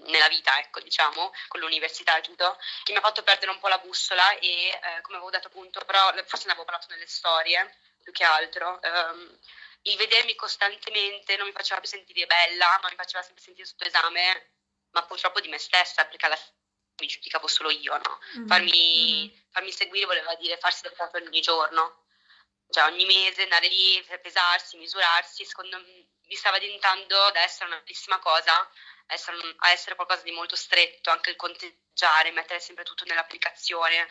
[0.06, 3.68] nella vita, ecco, diciamo, con l'università e tutto, che mi ha fatto perdere un po'
[3.68, 7.78] la bussola e, eh, come avevo detto appunto, però forse ne avevo parlato nelle storie,
[8.02, 9.40] più che altro, ehm,
[9.84, 13.86] il vedermi costantemente non mi faceva più sentire bella, ma mi faceva sempre sentire sotto
[13.86, 14.52] esame,
[14.92, 16.54] ma purtroppo di me stessa, perché alla fine
[16.98, 18.20] mi giudicavo solo io, no?
[18.38, 18.48] Mm-hmm.
[18.48, 19.42] Farmi, mm-hmm.
[19.52, 22.06] farmi, seguire voleva dire farsi foto ogni giorno,
[22.70, 27.80] cioè ogni mese andare lì, pesarsi, misurarsi, secondo me mi stava diventando da essere una
[27.80, 28.70] bellissima cosa
[29.08, 34.08] a essere, a essere qualcosa di molto stretto, anche il conteggiare, mettere sempre tutto nell'applicazione.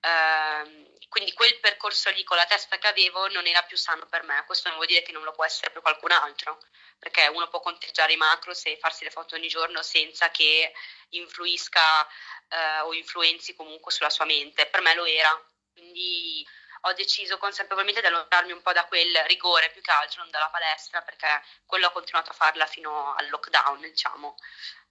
[0.00, 4.22] Uh, quindi quel percorso lì con la testa che avevo non era più sano per
[4.22, 6.60] me, questo non vuol dire che non lo può essere per qualcun altro,
[7.00, 10.72] perché uno può conteggiare i macros e farsi le foto ogni giorno senza che
[11.10, 15.30] influisca uh, o influenzi comunque sulla sua mente, per me lo era,
[15.72, 16.46] quindi
[16.82, 20.48] ho deciso consapevolmente di allontanarmi un po' da quel rigore più che altro, non dalla
[20.48, 24.36] palestra, perché quello ho continuato a farla fino al lockdown, diciamo,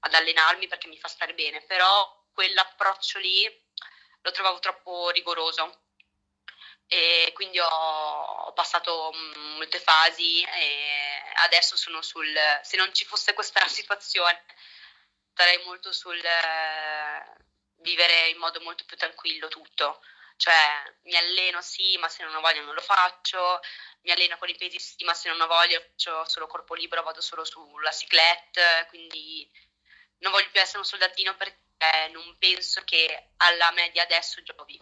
[0.01, 3.65] ad allenarmi perché mi fa stare bene, però quell'approccio lì
[4.21, 5.81] lo trovavo troppo rigoroso.
[6.89, 13.65] E quindi ho, passato molte fasi e adesso sono sul se non ci fosse questa
[13.67, 14.43] situazione
[15.37, 17.35] starei molto sul eh,
[17.81, 20.01] vivere in modo molto più tranquillo tutto
[20.37, 23.59] cioè mi alleno sì ma se non ho voglia non lo faccio
[24.01, 27.03] mi alleno con i pesi sì ma se non ho voglia faccio solo corpo libero
[27.03, 29.49] vado solo sulla ciclette quindi
[30.19, 31.65] non voglio più essere un soldatino perché
[32.11, 34.79] non penso che alla media adesso giovi.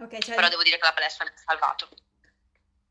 [0.00, 0.34] Okay, cioè...
[0.34, 1.88] Però devo dire che la palestra mi ha salvato.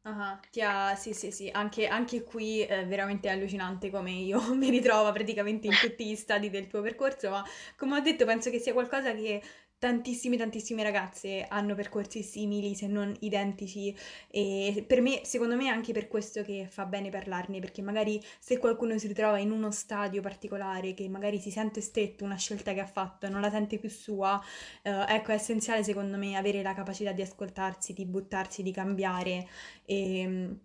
[0.04, 0.40] Uh-huh.
[0.64, 5.68] Ha, sì, sì, sì, anche, anche qui è veramente allucinante come io mi ritrovo praticamente
[5.68, 9.14] in tutti gli stadi del tuo percorso, ma come ho detto penso che sia qualcosa
[9.14, 9.42] che
[9.80, 13.96] tantissime tantissime ragazze hanno percorsi simili se non identici
[14.28, 18.20] e per me secondo me è anche per questo che fa bene parlarne perché magari
[18.40, 22.74] se qualcuno si ritrova in uno stadio particolare che magari si sente stretto una scelta
[22.74, 24.42] che ha fatto e non la sente più sua
[24.82, 29.48] eh, ecco è essenziale secondo me avere la capacità di ascoltarsi di buttarsi di cambiare
[29.86, 30.58] e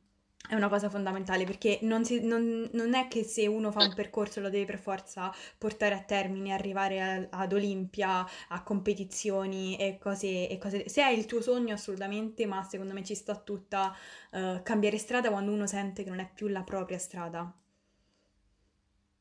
[0.49, 3.95] è una cosa fondamentale perché non, si, non, non, è che se uno fa un
[3.95, 9.99] percorso lo deve per forza portare a termine, arrivare a, ad Olimpia, a competizioni e
[9.99, 13.97] cose, e cose, Se è il tuo sogno assolutamente, ma secondo me ci sta tutta
[14.31, 17.51] uh, cambiare strada quando uno sente che non è più la propria strada.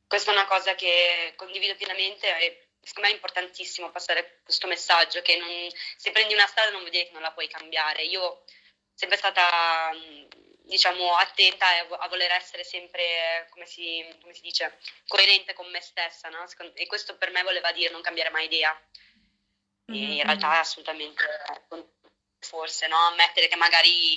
[0.06, 5.22] Questa è una cosa che condivido pienamente e secondo me è importantissimo passare questo messaggio
[5.22, 5.48] che non,
[5.96, 8.02] se prendi una strada non vuol dire che non la puoi cambiare.
[8.02, 8.42] Io
[8.92, 9.90] sempre stata
[10.64, 11.66] diciamo, attenta
[11.98, 16.44] a voler essere sempre, come si, come si dice, coerente con me stessa, no?
[16.74, 18.78] E questo per me voleva dire non cambiare mai idea.
[19.90, 20.10] Mm-hmm.
[20.12, 21.24] in realtà è assolutamente,
[22.38, 22.96] forse, no?
[22.96, 24.16] Ammettere che magari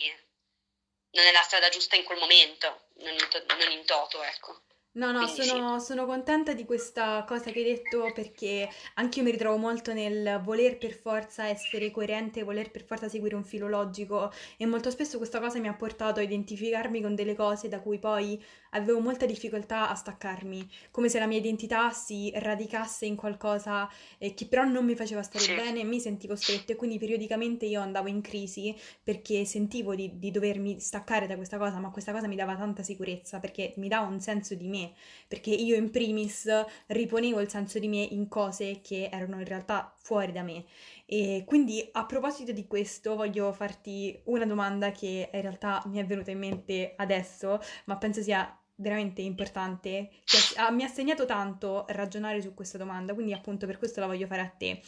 [1.11, 4.61] non è la strada giusta in quel momento, non in, to- non in toto, ecco.
[4.95, 9.31] No, no, sono, sono, contenta di questa cosa che hai detto perché anche io mi
[9.31, 14.31] ritrovo molto nel voler per forza essere coerente, voler per forza seguire un filo logico
[14.55, 17.99] e molto spesso questa cosa mi ha portato a identificarmi con delle cose da cui
[17.99, 18.41] poi
[18.75, 24.33] avevo molta difficoltà a staccarmi, come se la mia identità si radicasse in qualcosa eh,
[24.33, 28.07] che però non mi faceva stare bene mi sentivo stretta e quindi periodicamente io andavo
[28.07, 32.35] in crisi perché sentivo di, di dovermi staccare da questa cosa, ma questa cosa mi
[32.35, 34.93] dava tanta sicurezza perché mi dava un senso di me,
[35.27, 36.49] perché io in primis
[36.87, 40.65] riponevo il senso di me in cose che erano in realtà fuori da me.
[41.05, 46.05] E quindi a proposito di questo voglio farti una domanda che in realtà mi è
[46.05, 52.41] venuta in mente adesso, ma penso sia veramente importante, che mi ha segnato tanto ragionare
[52.41, 54.81] su questa domanda, quindi appunto per questo la voglio fare a te.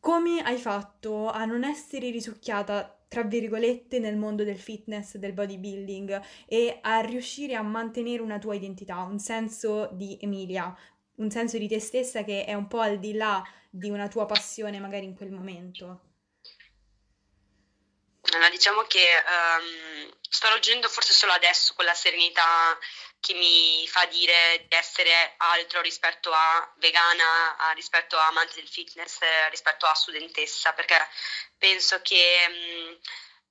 [0.00, 6.22] come hai fatto a non essere risucchiata tra virgolette, nel mondo del fitness, del bodybuilding
[6.46, 10.72] e a riuscire a mantenere una tua identità, un senso di Emilia,
[11.16, 14.26] un senso di te stessa che è un po' al di là di una tua
[14.26, 16.02] passione magari in quel momento.
[18.32, 22.78] Allora, diciamo che um, sto raggiungendo forse solo adesso quella serenità
[23.20, 28.68] che mi fa dire di essere altro rispetto a vegana, a, rispetto a amante del
[28.68, 29.18] fitness,
[29.50, 30.96] rispetto a studentessa, perché
[31.58, 32.98] penso che mh,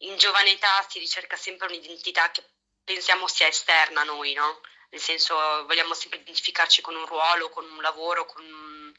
[0.08, 2.44] in giovane età si ricerca sempre un'identità che
[2.84, 4.62] pensiamo sia esterna a noi, no?
[4.90, 8.94] Nel senso vogliamo sempre identificarci con un ruolo, con un lavoro, con,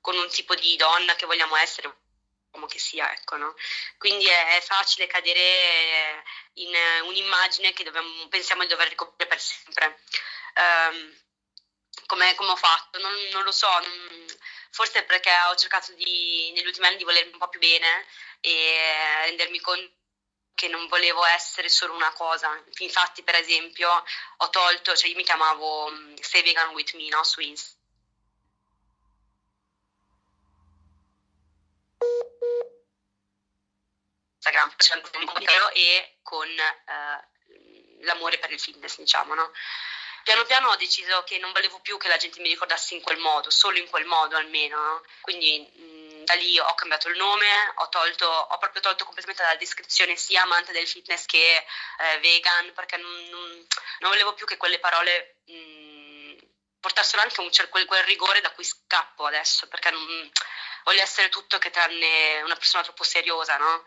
[0.00, 1.94] con un tipo di donna che vogliamo essere,
[2.54, 3.54] come che sia, ecco, no?
[3.98, 6.22] Quindi è, è facile cadere
[6.54, 10.00] in un'immagine che dobbiamo, pensiamo di dover ricoprire per sempre.
[10.54, 11.22] Um,
[12.06, 13.00] come, come, ho fatto?
[13.00, 14.26] Non, non lo so, non,
[14.70, 18.06] forse perché ho cercato di, negli ultimi anni di volermi un po' più bene
[18.40, 19.92] e rendermi conto
[20.54, 22.62] che non volevo essere solo una cosa.
[22.78, 23.90] Infatti, per esempio,
[24.36, 27.83] ho tolto, cioè io mi chiamavo mm, Stay Vegan With Me, no, su Instagram
[34.44, 39.52] Instagram facendo un video e con eh, l'amore per il fitness, diciamo, no?
[40.22, 43.18] Piano piano ho deciso che non volevo più che la gente mi ricordasse in quel
[43.18, 45.02] modo, solo in quel modo almeno, no?
[45.20, 49.56] Quindi mh, da lì ho cambiato il nome, ho, tolto, ho proprio tolto completamente dalla
[49.56, 53.66] descrizione sia amante del fitness che eh, vegan, perché non, non,
[54.00, 56.36] non, volevo più che quelle parole mh,
[56.80, 60.30] portassero anche un, quel, quel rigore da cui scappo adesso, perché non,
[60.84, 63.84] voglio essere tutto che tranne una persona troppo seriosa, no?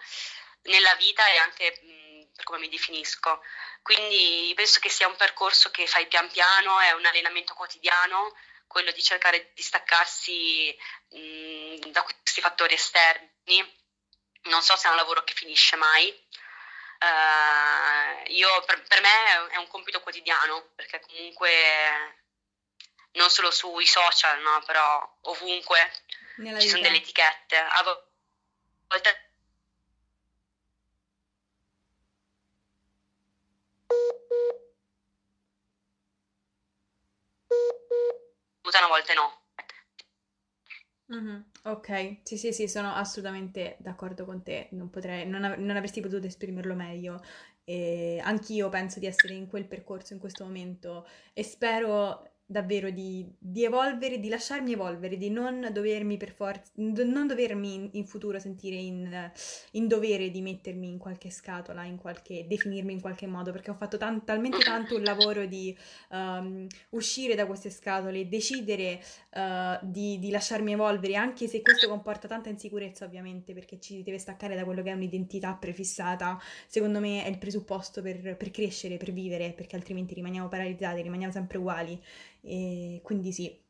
[0.67, 3.41] Nella vita e anche mh, per come mi definisco.
[3.81, 8.35] Quindi penso che sia un percorso che fai pian piano, è un allenamento quotidiano,
[8.67, 10.77] quello di cercare di staccarsi
[11.09, 13.75] mh, da questi fattori esterni.
[14.43, 16.25] Non so se è un lavoro che finisce mai.
[16.99, 21.51] Uh, io, per, per, me è un compito quotidiano, perché comunque
[23.13, 25.91] non solo sui social, no, però ovunque
[26.37, 26.77] Nella ci vita.
[26.77, 27.57] sono delle etichette.
[27.57, 27.83] A
[28.87, 29.26] volte
[39.13, 39.45] una volta no.
[41.13, 41.39] Mm-hmm.
[41.65, 44.67] Ok, sì, sì, sì, sono assolutamente d'accordo con te.
[44.71, 47.21] Non, potrei, non, av- non avresti potuto esprimerlo meglio.
[47.63, 53.29] E anch'io penso di essere in quel percorso in questo momento e spero davvero di,
[53.37, 58.39] di, evolvere, di lasciarmi evolvere, di non dovermi per forza, non dovermi in, in futuro
[58.39, 59.31] sentire in,
[59.71, 63.73] in, dovere di mettermi in qualche scatola, in qualche, definirmi in qualche modo, perché ho
[63.73, 65.77] fatto tan, talmente tanto un lavoro di
[66.11, 72.29] um, uscire da queste scatole, decidere uh, di, di, lasciarmi evolvere, anche se questo comporta
[72.29, 77.25] tanta insicurezza ovviamente, perché ci deve staccare da quello che è un'identità prefissata, secondo me
[77.25, 82.01] è il presupposto per, per crescere, per vivere, perché altrimenti rimaniamo paralizzati, rimaniamo sempre uguali.
[82.47, 83.65] E quindi sì.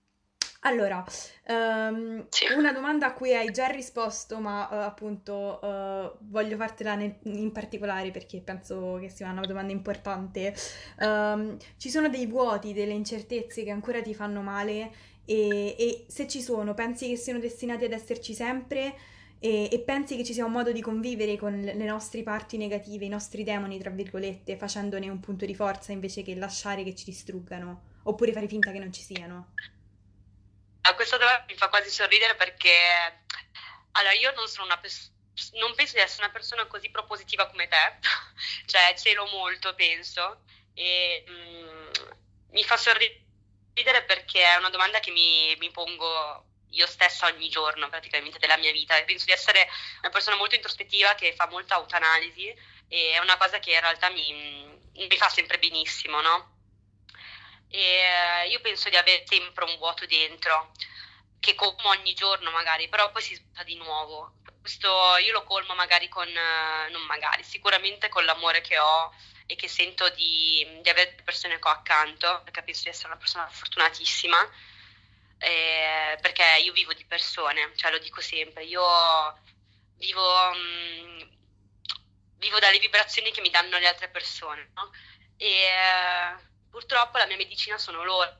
[0.62, 1.04] Allora,
[1.48, 7.16] um, una domanda a cui hai già risposto, ma uh, appunto uh, voglio fartela nel,
[7.24, 10.54] in particolare perché penso che sia una domanda importante.
[11.00, 14.92] Um, ci sono dei vuoti, delle incertezze che ancora ti fanno male
[15.26, 18.96] e, e se ci sono, pensi che siano destinati ad esserci sempre?
[19.40, 23.06] E, e, pensi che ci sia un modo di convivere con le nostre parti negative,
[23.06, 27.06] i nostri demoni, tra virgolette, facendone un punto di forza invece che lasciare che ci
[27.06, 27.96] distruggano?
[28.10, 29.54] Oppure fare finta che non ci siano?
[30.82, 32.72] A questa domanda mi fa quasi sorridere perché
[33.92, 35.16] allora io non sono una persona
[35.54, 37.78] non penso di essere una persona così propositiva come te,
[38.66, 40.42] cioè celo molto, penso,
[40.74, 41.90] e mm,
[42.52, 47.88] mi fa sorridere perché è una domanda che mi, mi, pongo io stessa ogni giorno
[47.88, 49.68] praticamente della mia vita penso di essere
[50.00, 52.48] una persona molto introspettiva che fa molta autoanalisi
[52.88, 56.57] e è una cosa che in realtà mi, mi fa sempre benissimo, no?
[57.70, 60.72] E eh, io penso di avere sempre un vuoto dentro
[61.40, 64.34] che colmo ogni giorno magari, però poi si svuota di nuovo.
[64.60, 69.14] Questo io lo colmo magari con, eh, non magari, sicuramente con l'amore che ho
[69.46, 73.48] e che sento di, di avere persone ho accanto, perché penso di essere una persona
[73.48, 74.38] fortunatissima,
[75.40, 78.84] eh, perché io vivo di persone, cioè lo dico sempre, io
[79.98, 81.22] vivo, mh, mm,
[82.40, 84.92] vivo dalle vibrazioni che mi danno le altre persone, no?
[85.38, 86.36] E, eh,
[86.78, 88.38] purtroppo la mia medicina sono loro,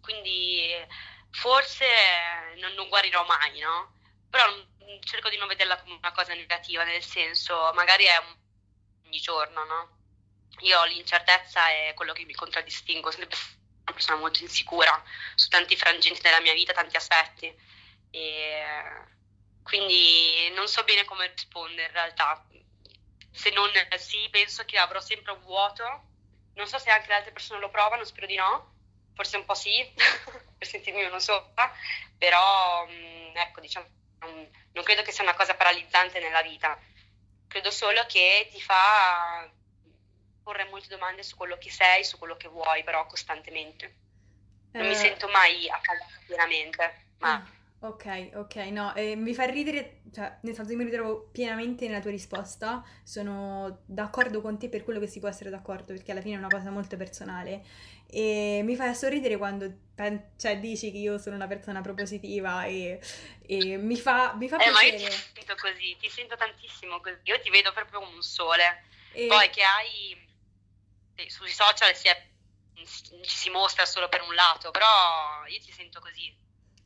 [0.00, 0.72] quindi
[1.30, 1.84] forse
[2.58, 3.92] non, non guarirò mai, no?
[4.30, 4.44] Però
[5.00, 8.36] cerco di non vederla come una cosa negativa, nel senso, magari è un...
[9.06, 9.98] ogni giorno, no?
[10.60, 15.02] Io l'incertezza è quello che mi contraddistingue, sono una persona molto insicura
[15.34, 17.52] su tanti frangenti della mia vita, tanti aspetti.
[18.10, 18.62] E
[19.64, 22.46] quindi non so bene come rispondere in realtà.
[23.32, 26.13] Se non sì, penso che avrò sempre un vuoto.
[26.54, 28.72] Non so se anche le altre persone lo provano, spero di no.
[29.14, 29.70] Forse un po' sì,
[30.58, 31.72] per sentirmi uno sopra,
[32.18, 33.86] però mm, ecco, diciamo,
[34.72, 36.78] non credo che sia una cosa paralizzante nella vita.
[37.46, 39.48] Credo solo che ti fa
[40.42, 43.96] porre molte domande su quello che sei, su quello che vuoi, però costantemente.
[44.72, 44.88] Non eh...
[44.88, 47.34] mi sento mai a casa pienamente, ma...
[47.34, 51.86] Ah Ok, ok, no, eh, mi fa ridere, cioè, nel senso che mi ritrovo pienamente
[51.88, 56.12] nella tua risposta, sono d'accordo con te per quello che si può essere d'accordo, perché
[56.12, 57.64] alla fine è una cosa molto personale,
[58.06, 63.00] e mi fa sorridere quando pen- cioè, dici che io sono una persona propositiva e,
[63.44, 64.92] e mi fa, mi fa eh, piacere.
[64.92, 68.22] ma io ti sento così, ti sento tantissimo così, io ti vedo proprio come un
[68.22, 69.26] sole, e...
[69.26, 70.16] poi che hai,
[71.26, 72.26] sui social si, è,
[72.84, 74.86] ci si mostra solo per un lato, però
[75.48, 76.43] io ti sento così.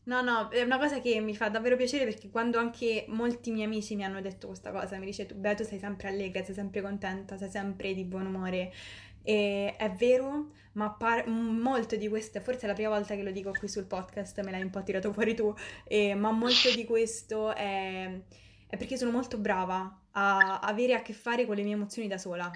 [0.09, 3.67] No, no, è una cosa che mi fa davvero piacere perché quando anche molti miei
[3.67, 6.55] amici mi hanno detto questa cosa, mi dice tu, beh, tu sei sempre allegra, sei
[6.55, 8.73] sempre contenta, sei sempre di buon umore.
[9.23, 13.31] E è vero, ma par- molto di questo, forse è la prima volta che lo
[13.31, 16.85] dico qui sul podcast, me l'hai un po' tirato fuori tu, e, ma molto di
[16.87, 18.11] questo è,
[18.67, 22.17] è perché sono molto brava a avere a che fare con le mie emozioni da
[22.17, 22.51] sola.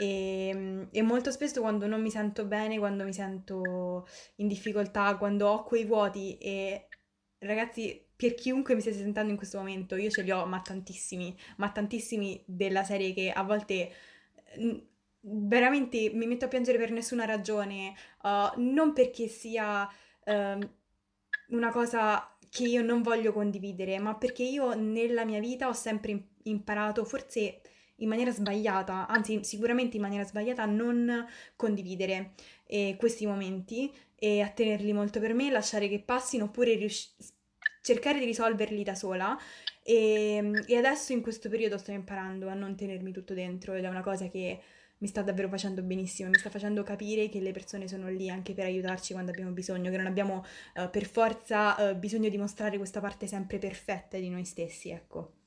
[0.00, 5.16] E, ehm, e, molto spesso quando non mi sento bene, quando mi sento in difficoltà,
[5.16, 6.88] quando ho quei vuoti e
[7.40, 11.36] ragazzi, per chiunque mi stia sentendo in questo momento, io ce li ho, ma tantissimi,
[11.56, 13.92] ma tantissimi della serie che a volte
[15.22, 19.86] veramente mi metto a piangere per nessuna ragione, uh, non perché sia
[20.24, 20.70] uh,
[21.48, 26.28] una cosa che io non voglio condividere, ma perché io nella mia vita ho sempre
[26.44, 27.60] imparato, forse
[28.00, 32.32] in maniera sbagliata, anzi sicuramente in maniera sbagliata, a non condividere
[32.66, 37.16] eh, questi momenti e a tenerli molto per me, lasciare che passino oppure rius-
[37.82, 39.38] cercare di risolverli da sola.
[39.82, 43.88] E, e adesso in questo periodo sto imparando a non tenermi tutto dentro ed è
[43.88, 44.60] una cosa che
[44.98, 48.52] mi sta davvero facendo benissimo, mi sta facendo capire che le persone sono lì anche
[48.52, 52.76] per aiutarci quando abbiamo bisogno, che non abbiamo uh, per forza uh, bisogno di mostrare
[52.76, 55.39] questa parte sempre perfetta di noi stessi, ecco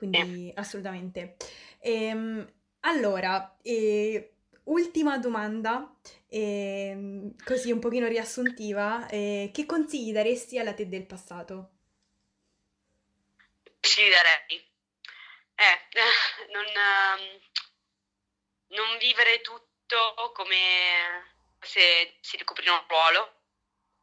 [0.00, 1.36] quindi assolutamente.
[1.80, 4.32] Ehm, allora, eh,
[4.64, 5.94] ultima domanda,
[6.26, 11.70] eh, così un pochino riassuntiva, eh, che consigli daresti alla te del passato?
[13.80, 14.68] Ci darei.
[15.54, 15.78] Eh,
[16.52, 17.40] non, um,
[18.68, 20.56] non vivere tutto come
[21.60, 23.20] se si ricoprire un ruolo,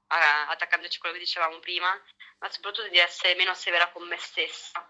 [0.09, 1.89] uh, attaccandoci a quello che dicevamo prima,
[2.37, 4.87] ma soprattutto di essere meno severa con me stessa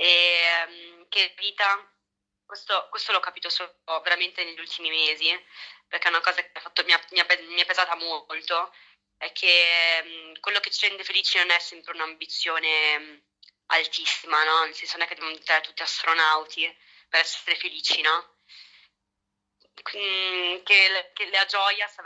[0.00, 1.92] e um, che vita,
[2.46, 5.28] questo, questo, l'ho capito solo veramente negli ultimi mesi,
[5.86, 8.72] perché è una cosa che fatto, mi, ha, mi, ha, mi, è pesata molto,
[9.18, 13.24] è che quello che ci rende felici non è sempre un'ambizione
[13.66, 14.64] altissima, no?
[14.64, 16.78] Nel senso non è che dobbiamo diventare tutti astronauti
[17.10, 18.36] per essere felici, no?
[19.82, 22.02] Che, che la gioia sta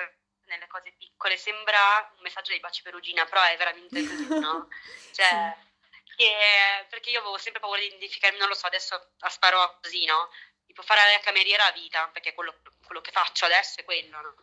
[0.46, 4.68] nelle cose piccole sembra un messaggio dei baci perugina, però è veramente così, no?
[5.14, 5.56] Cioè,
[6.16, 10.04] che, perché io avevo sempre paura di identificarmi, non lo so, adesso a sparo così,
[10.04, 10.30] no?
[10.66, 14.34] Tipo fare la cameriera a vita, perché quello, quello che faccio adesso è quello, no?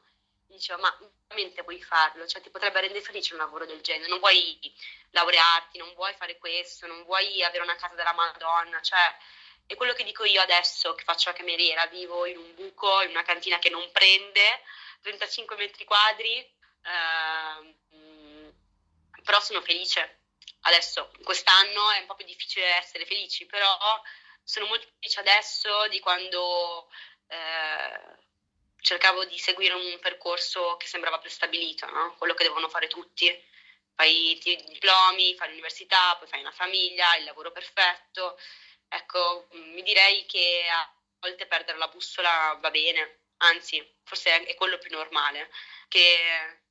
[0.48, 2.28] Dicevo, ma veramente vuoi farlo?
[2.28, 4.60] Cioè ti potrebbe rendere felice un lavoro del genere, non vuoi
[5.12, 9.16] laurearti, non vuoi fare questo, non vuoi avere una casa della Madonna, cioè
[9.66, 13.12] è quello che dico io adesso che faccio la cameriera, vivo in un buco, in
[13.12, 14.62] una cantina che non prende,
[15.02, 17.74] 35 metri quadri, eh,
[19.24, 20.21] però sono felice
[20.62, 23.78] Adesso, quest'anno è un po' più difficile essere felici, però
[24.43, 26.89] sono molto felice adesso di quando
[27.28, 28.17] eh,
[28.80, 32.15] cercavo di seguire un percorso che sembrava prestabilito, no?
[32.17, 33.50] quello che devono fare tutti.
[33.95, 38.38] Fai i diplomi, fai l'università, poi fai una famiglia, il lavoro perfetto.
[38.88, 44.78] Ecco, mi direi che a volte perdere la bussola va bene, anzi, forse è quello
[44.78, 45.50] più normale,
[45.88, 46.62] che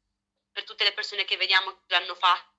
[0.52, 2.49] per tutte le persone che vediamo che l'hanno fatto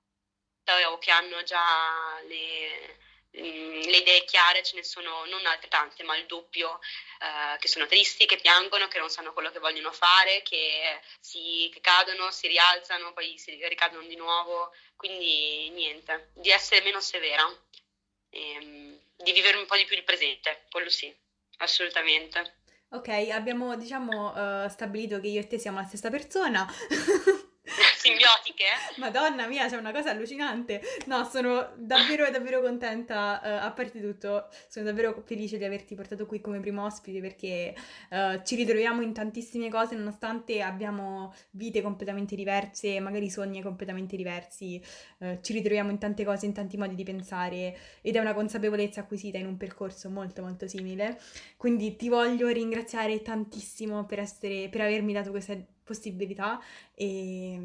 [0.89, 2.97] o che hanno già le,
[3.38, 6.80] mm, le idee chiare, ce ne sono non altrettante, ma il doppio,
[7.20, 11.70] eh, che sono tristi, che piangono, che non sanno quello che vogliono fare, che, si,
[11.74, 14.74] che cadono, si rialzano, poi si ricadono di nuovo.
[14.95, 17.45] Quindi niente, di essere meno severa,
[18.30, 21.14] ehm, di vivere un po' di più il presente, quello sì,
[21.57, 22.59] assolutamente.
[22.89, 26.68] Ok, abbiamo diciamo uh, stabilito che io e te siamo la stessa persona.
[27.97, 28.65] simbiotiche.
[28.97, 30.82] Madonna mia, c'è una cosa allucinante.
[31.05, 33.39] No, sono davvero, davvero contenta.
[33.43, 37.76] Uh, a parte tutto, sono davvero felice di averti portato qui come primo ospite perché
[38.09, 44.82] uh, ci ritroviamo in tantissime cose, nonostante abbiamo vite completamente diverse, magari sogni completamente diversi.
[45.19, 49.01] Uh, ci ritroviamo in tante cose, in tanti modi di pensare ed è una consapevolezza
[49.01, 51.19] acquisita in un percorso molto, molto simile.
[51.57, 55.55] Quindi ti voglio ringraziare tantissimo per, essere, per avermi dato questa
[55.91, 56.59] possibilità
[56.95, 57.59] e,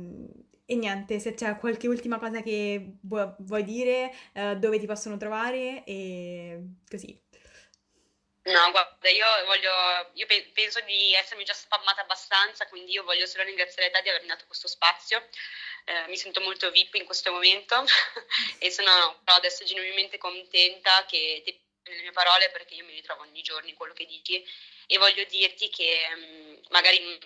[0.67, 5.17] e niente, se c'è qualche ultima cosa che vuoi, vuoi dire, uh, dove ti possono
[5.17, 7.19] trovare e così.
[8.47, 9.73] No, guarda, io voglio,
[10.15, 14.29] io penso di essermi già spammata abbastanza, quindi io voglio solo ringraziare te di avermi
[14.29, 15.29] dato questo spazio.
[15.85, 17.85] Eh, mi sento molto VIP in questo momento
[18.59, 21.61] e sono adesso genuinamente contenta che ti
[21.93, 24.45] le mie parole perché io mi ritrovo ogni giorno in quello che dici
[24.87, 27.19] e voglio dirti che mh, mm, magari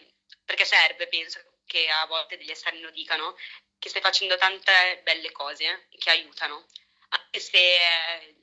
[0.51, 3.37] perché serve, penso che a volte degli esterni lo dicano,
[3.79, 6.67] che stai facendo tante belle cose che aiutano,
[7.11, 7.79] anche se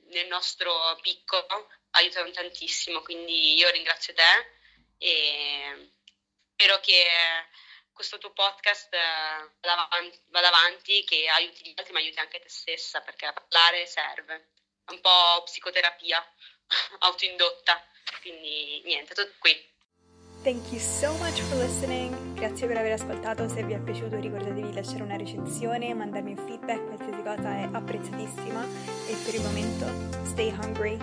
[0.06, 4.22] nel nostro piccolo aiutano tantissimo, quindi io ringrazio te
[4.96, 5.92] e
[6.54, 7.04] spero che
[7.92, 8.88] questo tuo podcast
[9.60, 13.84] vada avanti, vada avanti, che aiuti gli altri ma aiuti anche te stessa perché parlare
[13.84, 14.52] serve,
[14.86, 16.26] è un po' psicoterapia
[17.00, 17.86] autoindotta,
[18.22, 19.76] quindi niente, tutto qui.
[20.44, 22.14] Thank you so much for listening.
[22.34, 23.48] Grazie per aver ascoltato.
[23.48, 27.68] Se vi è piaciuto ricordatevi di lasciare una recensione, mandarmi un feedback, qualsiasi cosa è
[27.70, 28.64] apprezzatissima.
[29.08, 29.86] E per il momento,
[30.24, 30.96] stay hungry.